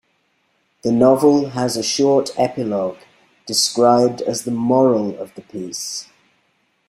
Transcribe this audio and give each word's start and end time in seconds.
The 0.81 0.91
novel 0.91 1.49
has 1.49 1.77
a 1.77 1.83
short 1.83 2.31
epilogue, 2.35 2.97
described 3.45 4.23
as 4.23 4.45
the 4.45 4.49
moral 4.49 5.15
of 5.19 5.35
the 5.35 5.41
piece. 5.43 6.07